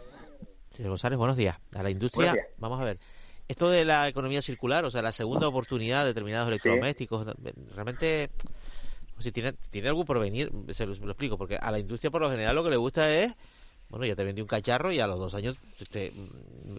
[0.74, 1.56] Señor González, buenos días.
[1.76, 2.98] A la industria, vamos a ver.
[3.48, 7.28] Esto de la economía circular, o sea, la segunda oportunidad de determinados electrodomésticos,
[7.74, 8.30] realmente
[9.20, 12.56] si tiene, tiene algún porvenir, se lo, explico, porque a la industria por lo general
[12.56, 13.34] lo que le gusta es,
[13.90, 15.58] bueno, ya te vendí un cacharro y a los dos años
[15.92, 16.12] te,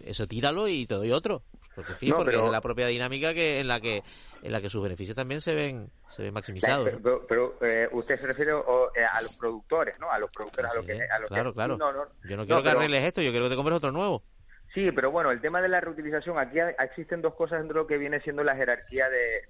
[0.03, 1.43] eso tíralo y te doy otro.
[1.75, 4.01] Porque, fin, porque es la propia dinámica que en la que
[4.41, 6.89] en la que sus beneficios también se ven se ven maximizados.
[7.27, 10.09] Pero, eh, usted se refiere eh, a los productores, ¿no?
[10.09, 11.77] A los productores, a, lo que, a claro, claro.
[12.23, 14.23] yo no quiero que arregles esto, yo quiero que te compres otro nuevo.
[14.75, 17.87] Sí, pero bueno, el tema de la reutilización, aquí existen dos cosas dentro de lo
[17.87, 19.43] que viene siendo la jerarquía de,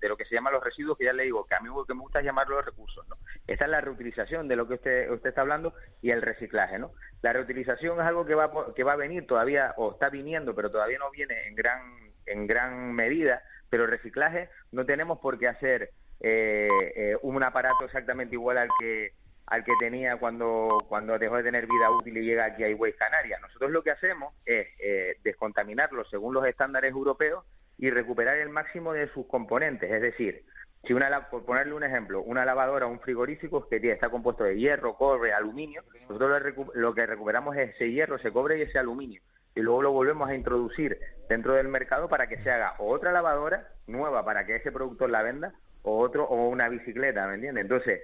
[0.00, 2.00] de, lo que se llama los residuos, que ya le digo, que a mí me
[2.00, 3.16] gusta es llamarlo recursos, ¿no?
[3.46, 6.92] Esta es la reutilización de lo que usted, usted está hablando y el reciclaje, ¿no?
[7.20, 10.70] La reutilización es algo que va, que va a venir todavía, o está viniendo, pero
[10.70, 11.82] todavía no viene en gran,
[12.24, 15.90] en gran medida, pero el reciclaje no tenemos por qué hacer
[16.20, 19.12] eh, eh, un aparato exactamente igual al que
[19.50, 22.92] al que tenía cuando, cuando dejó de tener vida útil y llega aquí a Iway
[22.94, 23.40] Canarias.
[23.42, 27.44] Nosotros lo que hacemos es eh, descontaminarlo según los estándares europeos
[27.76, 29.90] y recuperar el máximo de sus componentes.
[29.90, 30.44] Es decir,
[30.84, 34.56] si una, por ponerle un ejemplo, una lavadora o un frigorífico que está compuesto de
[34.56, 36.42] hierro, cobre, aluminio, nosotros
[36.74, 39.20] lo que recuperamos es ese hierro, ese cobre y ese aluminio.
[39.56, 43.66] Y luego lo volvemos a introducir dentro del mercado para que se haga otra lavadora
[43.88, 47.62] nueva para que ese productor la venda o otro o una bicicleta, ¿me entiendes?
[47.62, 48.00] Entonces,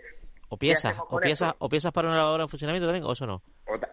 [0.48, 3.42] o piezas, o piezas, o piezas para una lavadora en funcionamiento también, o eso no.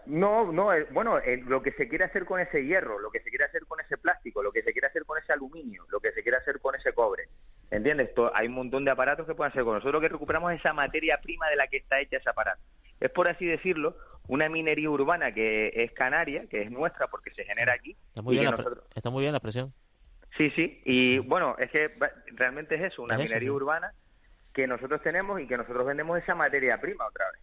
[0.05, 3.21] No, no, eh, bueno, eh, lo que se quiere hacer con ese hierro, lo que
[3.21, 5.99] se quiere hacer con ese plástico, lo que se quiere hacer con ese aluminio, lo
[5.99, 7.23] que se quiere hacer con ese cobre,
[7.71, 8.11] ¿entiendes?
[8.33, 9.93] hay un montón de aparatos que pueden hacer con nosotros.
[9.93, 12.61] Lo que recuperamos es esa materia prima de la que está hecha ese aparato.
[12.99, 13.95] Es, por así decirlo,
[14.27, 17.95] una minería urbana que es canaria, que es nuestra porque se genera aquí.
[18.09, 19.73] Está muy, bien, la, está muy bien la expresión.
[20.37, 21.91] Sí, sí, y bueno, es que
[22.33, 23.93] realmente es eso, una minería urbana
[24.53, 27.41] que nosotros tenemos y que nosotros vendemos esa materia prima otra vez.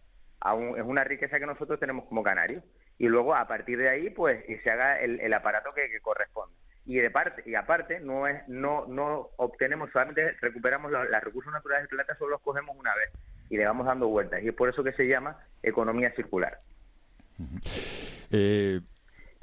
[0.77, 2.63] Es una riqueza que nosotros tenemos como canarios.
[2.97, 6.55] Y luego, a partir de ahí, pues, se haga el, aparato que, corresponde.
[6.83, 11.83] Y de parte y aparte, no es no no obtenemos solamente recuperamos los, recursos naturales
[11.83, 13.11] del planeta, solo los cogemos una vez
[13.51, 14.41] y le vamos dando vueltas.
[14.41, 16.59] Y es por eso que se llama economía circular.
[18.31, 18.81] Eh,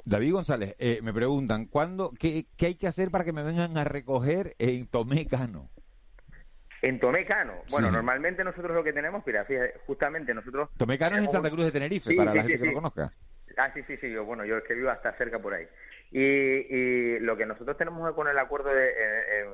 [0.03, 3.77] David González, eh, me preguntan, ¿cuándo, qué, qué, hay que hacer para que me vengan
[3.77, 5.69] a recoger en Tomé Cano?
[6.81, 10.69] En Tomecano, bueno, normalmente nosotros lo que tenemos, mira, fíjate, justamente nosotros...
[10.77, 13.11] Tomecano es en Santa Cruz de Tenerife, para la gente que lo conozca.
[13.57, 15.67] Ah, sí, sí, sí, yo, bueno, yo es que vivo hasta cerca por ahí.
[16.11, 19.45] Y, y lo que nosotros tenemos con el acuerdo de, eh,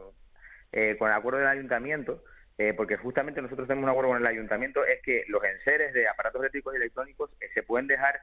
[0.71, 2.23] eh, con el acuerdo del ayuntamiento,
[2.59, 6.07] eh, porque justamente nosotros tenemos un acuerdo con el ayuntamiento, es que los enseres de
[6.07, 8.21] aparatos eléctricos y electrónicos se pueden dejar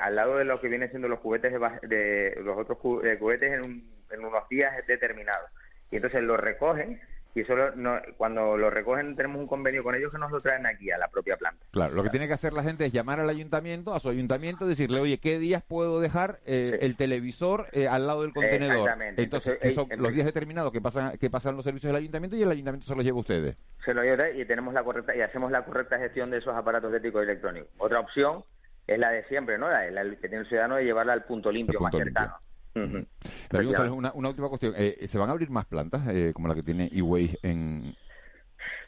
[0.00, 4.24] al lado de lo que vienen siendo los juguetes de, los otros juguetes en, en
[4.24, 5.50] unos días determinados.
[5.90, 7.00] Y entonces los recogen
[7.34, 7.72] y solo
[8.16, 11.08] cuando lo recogen tenemos un convenio con ellos que nos lo traen aquí a la
[11.08, 11.64] propia planta.
[11.70, 14.66] Claro, lo que tiene que hacer la gente es llamar al ayuntamiento, a su ayuntamiento,
[14.66, 18.76] decirle, oye, ¿qué días puedo dejar eh, el televisor eh, al lado del contenedor?
[18.76, 19.22] Exactamente.
[19.22, 22.50] Entonces, son los días determinados que pasan que pasan los servicios del ayuntamiento y el
[22.50, 23.56] ayuntamiento se los lleva a ustedes.
[23.84, 26.90] Se los lleva y tenemos la correcta y hacemos la correcta gestión de esos aparatos
[26.90, 27.70] eléctricos y electrónicos.
[27.78, 28.44] Otra opción
[28.86, 29.68] es la de siempre, ¿no?
[29.68, 32.36] La, que tiene el ciudadano de llevarla al punto limpio más cercano
[32.74, 34.74] una, última cuestión.
[34.76, 37.94] Eh, ¿Se van a abrir más plantas eh, como la que tiene eWay en...?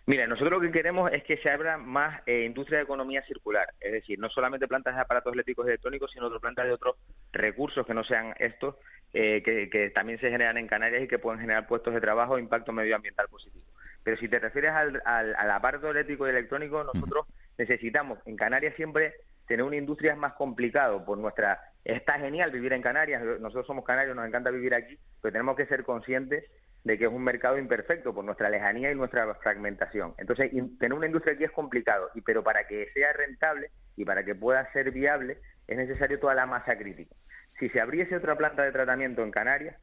[0.07, 3.67] Mira, nosotros lo que queremos es que se abra más eh, industria de economía circular.
[3.81, 6.97] Es decir, no solamente plantas de aparatos eléctricos y electrónicos, sino otras plantas de otros
[7.33, 8.77] recursos que no sean estos,
[9.13, 12.73] que, también se generan en Canarias y que pueden generar puestos de trabajo e impacto
[12.73, 13.65] medioambiental positivo.
[14.03, 19.15] Pero si te refieres al, al aparato eléctrico y electrónico, nosotros necesitamos, en Canarias siempre
[19.47, 21.61] tener una industria es más complicado por nuestra...
[21.85, 25.67] Está genial vivir en Canarias, nosotros somos canarios, nos encanta vivir aquí, pero tenemos que
[25.67, 26.51] ser conscientes
[26.83, 30.15] de que es un mercado imperfecto por nuestra lejanía y nuestra fragmentación.
[30.19, 34.25] Entonces, tener una industria aquí es complicado, y pero para que sea rentable y para
[34.25, 37.15] que pueda ser viable es necesario toda la masa crítica.
[37.59, 39.77] Si se abriese otra planta de tratamiento en Canarias,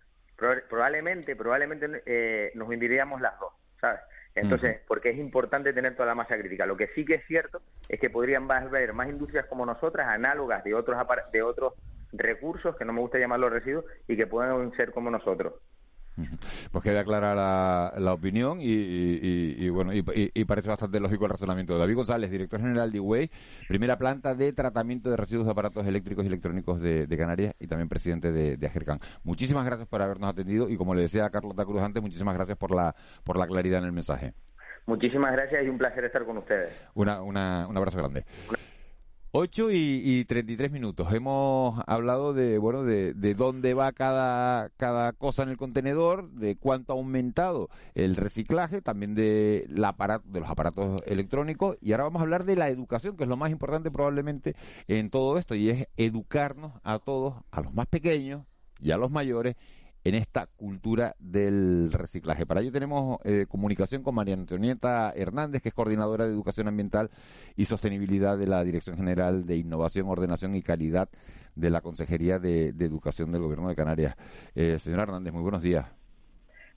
[0.70, 4.02] probablemente, probablemente eh, nos hundiríamos las dos, ¿sabes?
[4.34, 6.66] Entonces, porque es importante tener toda la masa crítica.
[6.66, 10.64] Lo que sí que es cierto es que podrían haber más industrias como nosotras, análogas
[10.64, 10.98] de otros,
[11.34, 11.74] de otros
[12.14, 15.54] recursos, que no me gusta llamarlos residuos, y que puedan ser como nosotros.
[16.72, 21.78] Pues queda clara la, opinión y, bueno y, parece bastante lógico el razonamiento.
[21.78, 23.32] David González, director general de Way,
[23.68, 27.88] primera planta de tratamiento de residuos de aparatos eléctricos y electrónicos de, Canarias y también
[27.88, 29.00] presidente de, de, Agercan.
[29.24, 32.58] Muchísimas gracias por habernos atendido y como le decía a Carlota Cruz antes, muchísimas gracias
[32.58, 34.34] por la por la claridad en el mensaje.
[34.86, 36.74] Muchísimas gracias y un placer estar con ustedes.
[36.96, 38.26] Una, una, un abrazo grande.
[39.34, 41.14] 8 y, y 33 minutos.
[41.14, 46.58] Hemos hablado de, bueno, de, de, dónde va cada, cada cosa en el contenedor, de
[46.58, 51.78] cuánto ha aumentado el reciclaje, también de, la de los aparatos electrónicos.
[51.80, 54.56] Y ahora vamos a hablar de la educación, que es lo más importante probablemente
[54.90, 58.44] en todo esto, y es educarnos a todos, a los más pequeños
[58.82, 59.56] y a los mayores,
[60.04, 62.46] en esta cultura del reciclaje.
[62.46, 67.12] Para ello tenemos eh, comunicación con María Antonieta Hernández, que es coordinadora de Educación Ambiental
[67.56, 71.10] y Sostenibilidad de la Dirección General de Innovación, Ordenación y Calidad
[71.56, 74.16] de la Consejería de, Educación del Gobierno de Canarias.
[74.56, 75.86] Eh, señora Hernández, muy buenos días.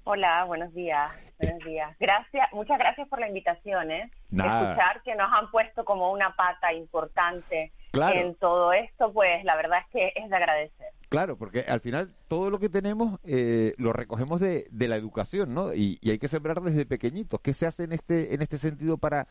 [0.07, 1.13] Hola, buenos días.
[1.39, 1.97] Buenos días.
[1.99, 3.91] Gracias, muchas gracias por la invitación.
[3.91, 4.11] ¿eh?
[4.31, 9.81] Escuchar que nos han puesto como una pata importante en todo esto, pues la verdad
[9.81, 10.89] es que es de agradecer.
[11.09, 15.55] Claro, porque al final todo lo que tenemos eh, lo recogemos de, de, la educación,
[15.55, 15.73] ¿no?
[15.73, 17.41] Y, hay que sembrar desde pequeñitos.
[17.41, 19.29] ¿Qué se hace en este, en este sentido para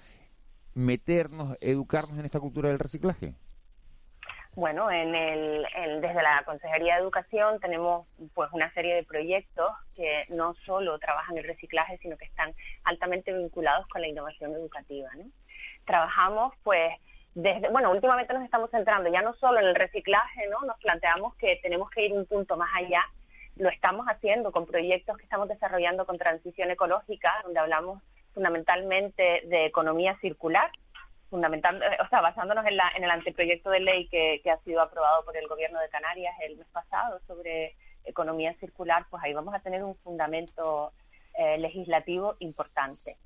[0.74, 3.36] meternos, educarnos en esta cultura del reciclaje?
[4.56, 5.66] Bueno, en el,
[6.00, 11.38] desde la Consejería de Educación tenemos pues una serie de proyectos que no solo trabajan
[11.38, 15.10] el reciclaje, sino que están altamente vinculados con la innovación educativa.
[15.18, 15.26] ¿no?
[15.86, 16.94] Trabajamos pues
[17.36, 20.62] desde, bueno, últimamente nos estamos centrando ya no solo en el reciclaje, ¿no?
[20.62, 23.04] Nos planteamos que tenemos que ir un punto más allá.
[23.56, 28.02] Lo estamos haciendo con proyectos que estamos desarrollando con transición ecológica, donde hablamos
[28.34, 30.72] fundamentalmente de economía circular,
[31.30, 34.82] fundamental, o sea, basándonos en, la, en el anteproyecto de ley que, que ha sido
[34.82, 39.54] aprobado por el Gobierno de Canarias el mes pasado sobre economía circular, pues ahí vamos
[39.56, 40.92] a tener un fundamento
[41.36, 43.18] eh, legislativo importante.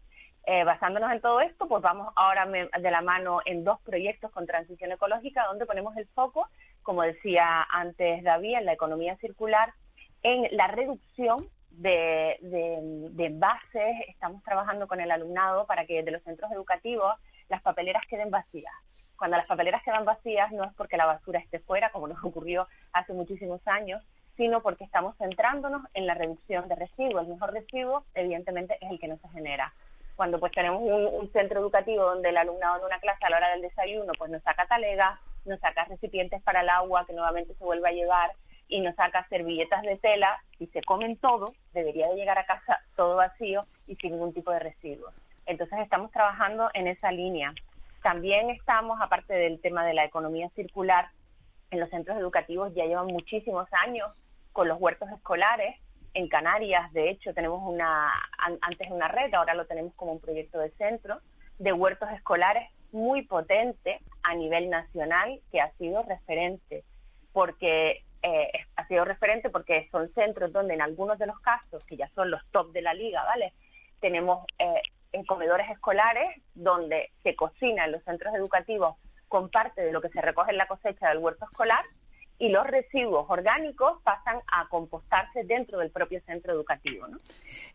[0.49, 4.47] Eh, basándonos en todo esto, pues vamos ahora de la mano en dos proyectos con
[4.47, 6.47] transición ecológica, donde ponemos el foco,
[6.83, 9.73] como decía antes David, en la economía circular,
[10.23, 13.97] en la reducción de, de, bases.
[14.07, 17.13] Estamos trabajando con el alumnado para que de los centros educativos
[17.49, 18.73] las papeleras queden vacías.
[19.17, 22.69] Cuando las papeleras quedan vacías no es porque la basura esté fuera, como nos ocurrió
[22.93, 24.01] hace muchísimos años,
[24.37, 27.23] sino porque estamos centrándonos en la reducción de residuos.
[27.23, 29.73] El mejor residuo, evidentemente, es el que no se genera.
[30.17, 33.51] Cuando pues tenemos un, centro educativo donde el alumnado en una clase a la hora
[33.51, 37.63] del desayuno pues nos saca talega, nos saca recipientes para el agua que nuevamente se
[37.63, 38.31] vuelve a llevar
[38.67, 42.79] y nos saca servilletas de tela y se comen todo, debería de llegar a casa
[42.95, 45.13] todo vacío y sin ningún tipo de residuos.
[45.45, 47.53] Entonces estamos trabajando en esa línea.
[48.01, 51.09] También estamos, aparte del tema de la economía circular,
[51.69, 54.09] en los centros educativos ya llevan muchísimos años
[54.51, 55.75] con los huertos escolares.
[56.17, 58.11] En Canarias, de hecho, tenemos una,
[58.61, 61.21] antes una red, ahora lo tenemos como un proyecto de centro,
[61.59, 66.83] de huertos escolares muy potente a nivel nacional que ha sido referente,
[67.33, 71.97] porque eh, ha sido referente porque son centros donde en algunos de los casos, que
[71.97, 73.53] ya son los top de la liga, ¿vale?
[73.99, 78.95] Tenemos eh, en comedores escolares donde se cocina en los centros educativos
[79.27, 81.85] con parte de lo que se recoge en la cosecha del huerto escolar
[82.39, 87.07] y los residuos orgánicos pasan a compostarse dentro del propio centro educativo.
[87.07, 87.17] ¿no?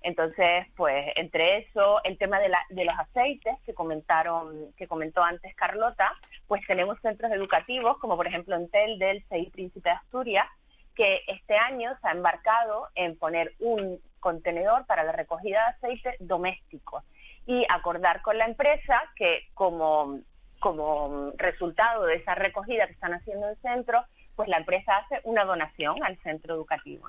[0.03, 5.23] Entonces, pues entre eso, el tema de, la, de los aceites que comentaron, que comentó
[5.23, 6.13] antes Carlota,
[6.47, 10.47] pues tenemos centros educativos, como por ejemplo en Tel del Seis Príncipe de Asturias,
[10.95, 16.17] que este año se ha embarcado en poner un contenedor para la recogida de aceite
[16.21, 17.03] doméstico
[17.47, 20.21] y acordar con la empresa que como,
[20.61, 24.05] como resultado de esa recogida que están haciendo en el centro,
[24.37, 27.07] pues la empresa hace una donación al centro educativo.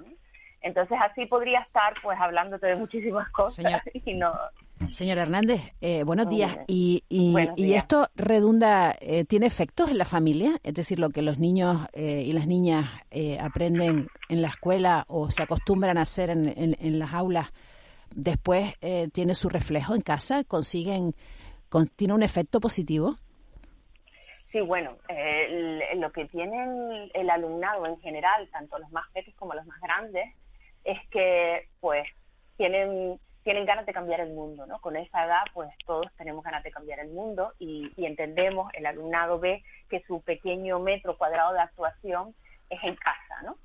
[0.64, 4.34] Entonces así podría estar pues hablándote de muchísimas cosas y no...
[4.92, 6.58] Señor Hernández, eh, buenos días.
[6.68, 10.60] ¿Y, y, esto redunda, eh, tiene efectos en la familia?
[10.64, 12.90] Es decir, lo que los niños eh, y las niñas
[13.40, 17.52] aprenden en la escuela o se acostumbran a hacer en, en, las aulas,
[18.12, 18.74] después
[19.14, 21.16] tiene su reflejo en casa, consiguen,
[21.96, 23.18] tiene un efecto positivo.
[24.54, 24.96] Sí, bueno,
[25.96, 30.32] lo que tiene el, alumnado en general, tanto los más pequeños como los más grandes,
[30.84, 32.08] es que pues
[32.56, 34.80] tienen tienen ganas de cambiar el mundo, ¿no?
[34.80, 39.40] Con esa edad, pues todos tenemos ganas de cambiar el mundo y, entendemos, el alumnado
[39.40, 42.36] ve que su pequeño metro cuadrado de actuación
[42.70, 43.58] es en casa, ¿no?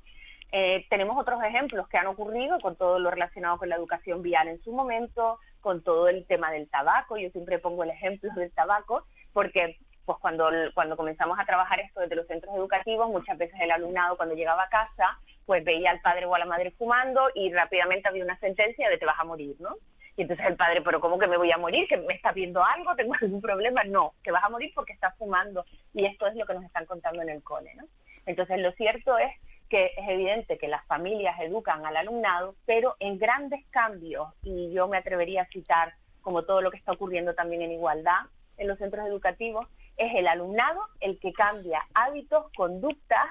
[0.52, 4.48] Eh, tenemos otros ejemplos que han ocurrido con todo lo relacionado con la educación vial
[4.48, 7.18] en su momento, con todo el tema del tabaco.
[7.18, 12.00] Yo siempre pongo el ejemplo del tabaco porque pues cuando, cuando comenzamos a trabajar esto
[12.00, 16.00] desde los centros educativos, muchas veces el alumnado cuando llegaba a casa, pues veía al
[16.00, 19.24] padre o a la madre fumando y rápidamente había una sentencia de te vas a
[19.24, 19.76] morir, ¿no?
[20.16, 21.86] Y entonces el padre, pero ¿cómo que me voy a morir?
[21.88, 22.96] ¿Que me está viendo algo?
[22.96, 23.84] ¿Tengo algún problema?
[23.84, 25.66] No, te vas a morir porque estás fumando.
[25.92, 27.84] Y esto es lo que nos están contando en el cole, ¿no?
[28.24, 29.30] Entonces lo cierto es
[29.68, 34.88] que es evidente que las familias educan al alumnado, pero en grandes cambios, y yo
[34.88, 35.92] me atrevería a citar
[36.22, 38.22] como todo lo que está ocurriendo también en igualdad
[38.58, 39.66] en los centros educativos,
[39.98, 43.26] es el alumnado el que cambia hábitos, conductas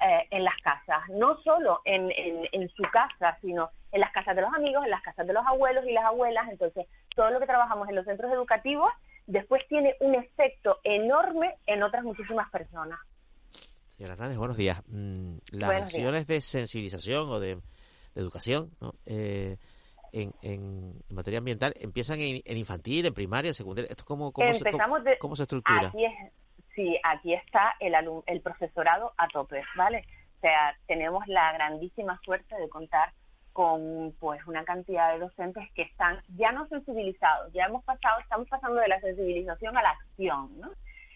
[0.00, 4.42] eh, en las casas, no solo en, en, su casa, sino en las casas de
[4.42, 6.48] los amigos, en las casas de los abuelos y las abuelas.
[6.50, 8.90] Entonces, todo lo que trabajamos en los centros educativos
[9.26, 12.98] después tiene un efecto enorme en otras muchísimas personas.
[13.96, 14.82] Señora Hernández, buenos días.
[14.88, 17.58] Mm, las acciones de sensibilización o de,
[18.14, 18.94] educación, ¿no?
[19.06, 19.58] Eh,
[20.12, 23.90] en, en, materia ambiental empiezan en, infantil, en primaria, en secundaria.
[23.90, 25.88] ¿Esto cómo, cómo, se, cómo, se estructura?
[25.88, 26.04] Aquí
[26.74, 27.94] sí, aquí está el,
[28.26, 30.04] el profesorado a tope, ¿vale?
[30.38, 33.12] O sea, tenemos la grandísima suerte de contar
[33.52, 38.48] con pues una cantidad de docentes que están ya no sensibilizados, ya hemos pasado, estamos
[38.48, 40.70] pasando de la sensibilización a la acción, ¿no?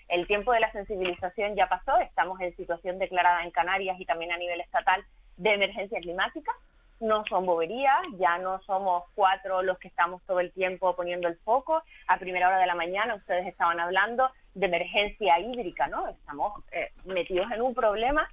[0.08, 4.32] El tiempo de la sensibilización ya pasó, estamos en situación declarada en Canarias y también
[4.32, 5.02] a nivel estatal
[5.36, 6.52] de emergencia climática,
[7.00, 11.36] no son boberías, ya no somos cuatro los que estamos todo el tiempo poniendo el
[11.38, 11.82] foco.
[12.06, 16.08] A primera hora de la mañana ustedes estaban hablando de emergencia hídrica, ¿no?
[16.08, 18.28] Estamos eh, metidos en un problema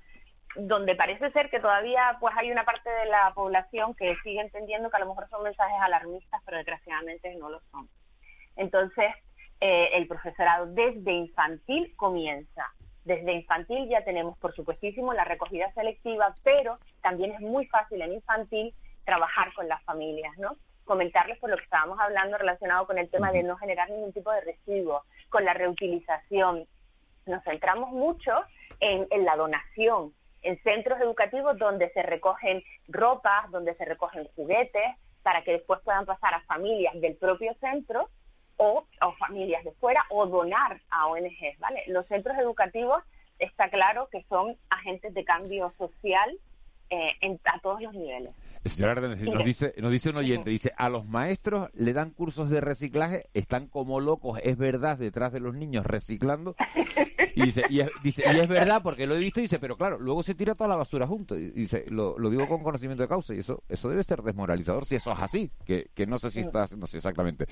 [0.56, 4.90] donde parece ser que todavía pues hay una parte de la población que sigue entendiendo
[4.90, 7.88] que a lo mejor son mensajes alarmistas, pero desgraciadamente no lo son.
[8.58, 9.14] Entonces,
[9.62, 12.70] eh, el profesorado desde infantil comienza.
[13.04, 18.14] Desde infantil ya tenemos, por supuestísimo, la recogida selectiva, pero también es muy fácil en
[18.14, 18.74] infantil
[19.06, 20.56] trabajar con las familias, ¿no?
[20.86, 24.32] Comentarles por lo que estábamos hablando relacionado con el tema de no generar ningún tipo
[24.32, 26.68] de residuos, con la reutilización.
[27.26, 28.32] Nos centramos mucho
[28.80, 34.96] en, en la donación, en centros educativos donde se recogen ropas, donde se recogen juguetes,
[35.24, 38.10] para que después puedan pasar a familias del propio centro
[38.62, 41.82] o, o familias de fuera o donar a ONGs, ¿vale?
[41.88, 43.02] Los centros educativos
[43.40, 46.38] está claro que son agentes de cambio social
[46.92, 48.36] eh, en, a todos los niveles.
[48.66, 52.62] Señora nos dice, nos dice un oyente, dice, a los maestros le dan cursos de
[52.62, 56.56] reciclaje, están como locos, es verdad, detrás de los niños reciclando.
[57.34, 59.78] Y dice, y es, dice, y es verdad porque lo he visto, y dice, pero
[59.78, 61.38] claro, luego se tira toda la basura junto.
[61.38, 64.84] Y dice, lo, lo digo con conocimiento de causa, y eso, eso debe ser desmoralizador
[64.84, 67.46] si eso es así, que, que no sé si está haciendo así exactamente.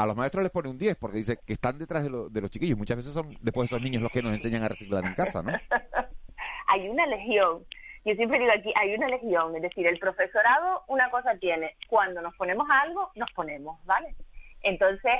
[0.00, 2.50] A los maestros les pone un 10 porque dice que están detrás de, de los
[2.50, 2.78] chiquillos.
[2.78, 5.52] Muchas veces son después esos niños los que nos enseñan a reciclar en casa, ¿no?
[6.68, 7.66] Hay una legión
[8.04, 12.22] yo siempre digo aquí, hay una legión, es decir, el profesorado una cosa tiene, cuando
[12.22, 14.14] nos ponemos a algo, nos ponemos, ¿vale?
[14.62, 15.12] Entonces,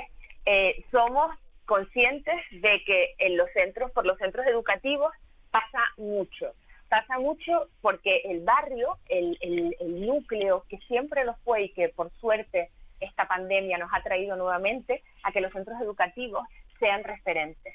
[0.45, 5.11] eh, somos conscientes de que en los centros, por los centros educativos,
[5.51, 6.53] pasa mucho.
[6.89, 11.89] Pasa mucho porque el barrio, el, el, el núcleo que siempre lo fue y que
[11.89, 12.71] por suerte
[13.01, 16.47] esta pandemia nos ha traído nuevamente a que los centros educativos
[16.79, 17.73] sean referentes.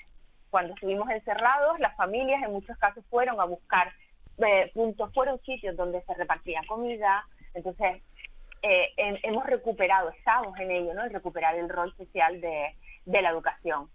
[0.51, 3.93] Cuando estuvimos encerrados, las familias en muchos casos fueron a buscar
[4.39, 8.03] eh, puntos fueron sitios donde se repartía comida, entonces
[8.63, 11.05] eh, hemos recuperado, estamos en ello, ¿no?
[11.05, 12.75] En recuperar el rol social de,
[13.07, 13.89] de la educación.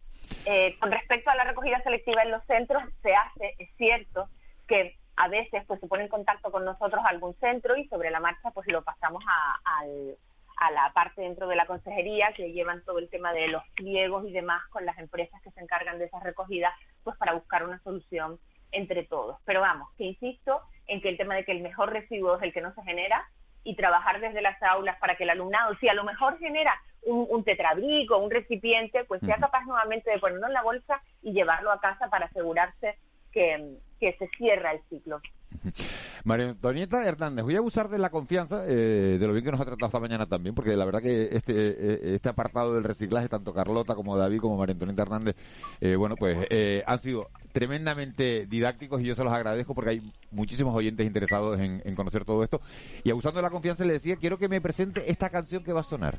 [0.46, 4.30] Eh, con respecto a la recogida selectiva en los centros, se hace, es cierto,
[4.68, 8.20] que a veces pues se pone en contacto con nosotros algún centro y sobre la
[8.20, 10.18] marcha pues lo pasamos a, al,
[10.62, 14.28] a la parte dentro de la consejería que llevan todo el tema de los pliegos
[14.28, 16.72] y demás con las empresas que se encargan de esas recogidas
[17.04, 18.40] pues para buscar una solución
[18.72, 19.40] entre todos.
[19.44, 22.54] Pero vamos, que insisto en que el tema de que el mejor residuo es el
[22.54, 23.28] que no se genera
[23.64, 27.26] y trabajar desde las aulas para que el alumnado, si a lo mejor genera un,
[27.28, 31.72] un tetrabrico, un recipiente, pues sea capaz nuevamente de ponerlo en la bolsa y llevarlo
[31.72, 33.00] a casa para asegurarse
[33.32, 35.22] que, que se cierra el ciclo.
[36.24, 39.62] María Antonieta Hernández, voy a abusar de la confianza, eh, de lo bien que nos
[39.62, 43.30] ha tratado esta mañana también, porque la verdad que este, eh, este apartado del reciclaje,
[43.30, 45.36] tanto Carlota como David como María Antonieta Hernández,
[45.80, 46.48] eh, bueno, pues
[46.86, 51.82] han sido tremendamente didácticos y yo se los agradezco porque hay muchísimos oyentes interesados en,
[51.96, 52.62] conocer todo esto.
[53.04, 55.82] Y abusando de la confianza le decía, quiero que me presente esta canción que va
[55.82, 56.18] a sonar.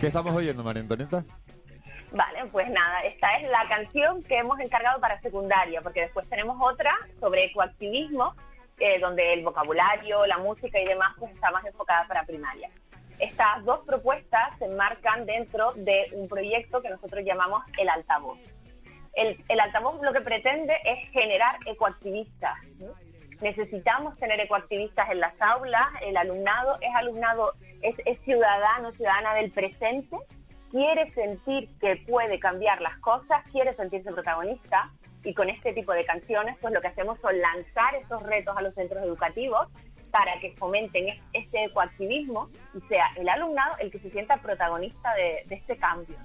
[0.00, 1.24] ¿Qué estamos oyendo, María Antonieta?
[2.14, 6.58] Vale, pues nada, esta es la canción que hemos encargado para secundaria, porque después tenemos
[6.60, 8.34] otra sobre ecoactivismo,
[8.78, 12.68] eh, donde el vocabulario, la música y demás pues está más enfocada para primaria.
[13.18, 18.38] Estas dos propuestas se enmarcan dentro de un proyecto que nosotros llamamos el altavoz.
[19.14, 22.58] El, el altavoz lo que pretende es generar ecoactivistas.
[23.40, 29.50] Necesitamos tener ecoactivistas en las aulas, el alumnado es alumnado, es, es ciudadano, ciudadana del
[29.50, 30.16] presente,
[30.72, 34.88] quiere sentir que puede cambiar las cosas, quiere sentirse protagonista
[35.22, 38.62] y con este tipo de canciones pues lo que hacemos son lanzar esos retos a
[38.62, 39.68] los centros educativos
[40.10, 45.54] para que fomenten este ecoactivismo y sea el alumnado el que se sienta protagonista de,
[45.54, 46.16] este cambio.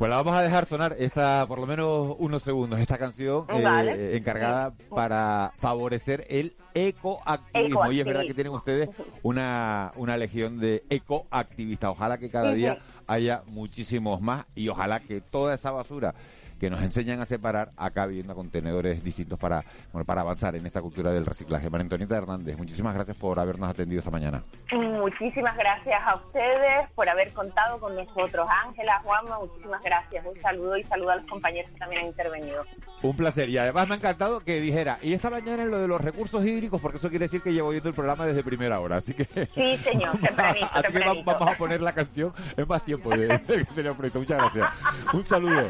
[0.00, 4.12] Pues la vamos a dejar sonar esta, por lo menos unos segundos, esta canción eh,
[4.16, 7.92] encargada para favorecer el ecoactivismo.
[7.92, 8.88] Y es verdad que tienen ustedes
[9.22, 11.90] una, una legión de ecoactivistas.
[11.90, 16.14] Ojalá que cada día haya muchísimos más y ojalá que toda esa basura
[16.60, 20.82] que nos enseñan a separar acá viendo contenedores distintos para, bueno, para avanzar en esta
[20.82, 21.70] cultura del reciclaje.
[21.70, 24.44] María Antonieta Hernández, muchísimas gracias por habernos atendido esta mañana.
[24.70, 28.46] Muchísimas gracias a ustedes por haber contado con nosotros.
[28.66, 30.24] Ángela, Juanma, muchísimas gracias.
[30.26, 32.62] Un saludo y saludo a los compañeros que también han intervenido.
[33.02, 35.88] Un placer y además me ha encantado que dijera, y esta mañana en lo de
[35.88, 38.98] los recursos hídricos, porque eso quiere decir que llevo viendo el programa desde primera hora,
[38.98, 39.24] así que...
[39.24, 44.10] Sí, señor, tempranito, Así que vamos, a poner la canción en más tiempo de, de,
[44.14, 44.68] Muchas gracias.
[45.14, 45.62] Un saludo.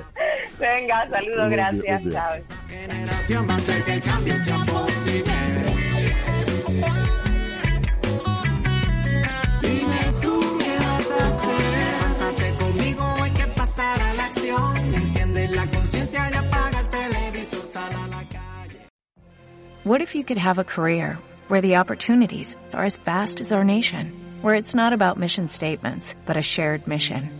[0.59, 2.03] Venga, saludos, gracias.
[2.13, 2.35] Chao.
[2.69, 5.33] Generación va a hacer que el cambio sea posible.
[9.63, 11.61] Dime tú qué vas a hacer.
[11.79, 14.77] Levántate conmigo, hay que pasar a la acción.
[14.95, 18.87] Enciende la conciencia y apaga el televisor, sal a la calle.
[19.85, 23.65] What if you could have a career where the opportunities are as vast as our
[23.65, 27.40] nation, where it's not about mission statements, but a shared mission?